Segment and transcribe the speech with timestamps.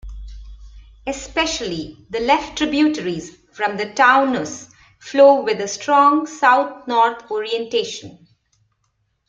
[1.05, 8.25] Especially the left tributaries from the Taunus flow with a strong south-north orientation.